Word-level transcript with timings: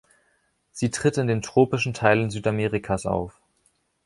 Sie 0.71 0.89
tritt 0.89 1.19
in 1.19 1.27
den 1.27 1.43
tropischen 1.43 1.93
Teilen 1.93 2.31
Südamerikas 2.31 3.05
auf. 3.05 3.39